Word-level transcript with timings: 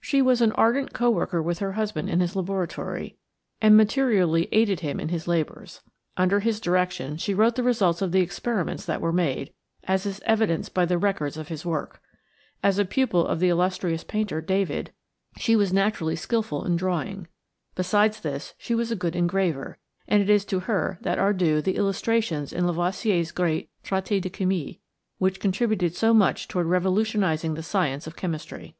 She 0.00 0.20
was 0.22 0.40
an 0.40 0.50
ardent 0.54 0.92
co 0.92 1.08
worker 1.08 1.40
with 1.40 1.60
her 1.60 1.74
husband 1.74 2.10
in 2.10 2.18
his 2.18 2.34
laboratory 2.34 3.16
and 3.60 3.76
materially 3.76 4.48
aided 4.50 4.80
him 4.80 4.98
in 4.98 5.10
his 5.10 5.28
labors. 5.28 5.82
Under 6.16 6.40
his 6.40 6.58
direction 6.58 7.16
she 7.16 7.32
wrote 7.32 7.54
the 7.54 7.62
results 7.62 8.02
of 8.02 8.10
the 8.10 8.18
experiments 8.18 8.84
that 8.86 9.00
were 9.00 9.12
made, 9.12 9.52
as 9.84 10.04
is 10.04 10.20
evidenced 10.26 10.74
by 10.74 10.84
the 10.84 10.98
records 10.98 11.36
of 11.36 11.46
his 11.46 11.64
work. 11.64 12.02
As 12.60 12.80
a 12.80 12.84
pupil 12.84 13.24
of 13.24 13.38
the 13.38 13.50
illustrious 13.50 14.02
painter, 14.02 14.40
David, 14.40 14.92
she 15.38 15.54
was 15.54 15.72
naturally 15.72 16.16
skillful 16.16 16.64
in 16.64 16.74
drawing. 16.74 17.28
Besides 17.76 18.18
this, 18.22 18.54
she 18.58 18.74
was 18.74 18.90
a 18.90 18.96
good 18.96 19.14
engraver, 19.14 19.78
and 20.08 20.20
it 20.20 20.28
is 20.28 20.44
to 20.46 20.58
her 20.66 20.98
that 21.02 21.20
are 21.20 21.32
due 21.32 21.62
the 21.62 21.76
illustrations 21.76 22.52
in 22.52 22.66
Lavoisier's 22.66 23.30
great 23.30 23.70
Traité 23.84 24.20
de 24.20 24.28
Chimie, 24.28 24.80
which 25.18 25.38
contributed 25.38 25.94
so 25.94 26.12
much 26.12 26.48
toward 26.48 26.66
revolutionizing 26.66 27.54
the 27.54 27.62
science 27.62 28.08
of 28.08 28.16
chemistry. 28.16 28.74